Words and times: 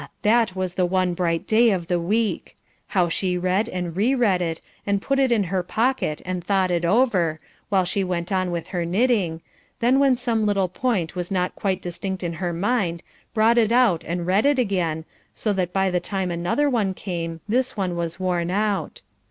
that 0.23 0.55
was 0.55 0.73
the 0.73 0.85
one 0.87 1.13
bright 1.13 1.45
day 1.45 1.69
of 1.69 1.85
the 1.85 1.99
week; 1.99 2.57
how 2.87 3.07
she 3.07 3.37
read 3.37 3.69
and 3.69 3.95
re 3.95 4.15
read 4.15 4.41
it, 4.41 4.59
and 4.83 4.99
put 4.99 5.19
it 5.19 5.31
in 5.31 5.43
her 5.43 5.61
pocket 5.61 6.23
and 6.25 6.43
thought 6.43 6.71
it 6.71 6.83
over, 6.83 7.39
while 7.69 7.85
she 7.85 8.03
went 8.03 8.31
on 8.31 8.49
with 8.49 8.69
her 8.69 8.83
knitting, 8.83 9.41
then 9.79 9.99
when 9.99 10.17
some 10.17 10.43
little 10.47 10.67
point 10.67 11.15
was 11.15 11.29
not 11.29 11.53
quite 11.53 11.83
distinct 11.83 12.23
in 12.23 12.33
her 12.41 12.51
mind, 12.51 13.03
brought 13.35 13.59
it 13.59 13.71
out 13.71 14.03
and 14.07 14.25
read 14.25 14.47
it 14.47 14.57
again, 14.57 15.05
so 15.35 15.53
that 15.53 15.71
by 15.71 15.91
the 15.91 15.99
time 15.99 16.31
another 16.31 16.67
one 16.67 16.95
came 16.95 17.39
this 17.47 17.77
one 17.77 17.95
was 17.95 18.19
worn 18.19 18.49
out. 18.49 19.03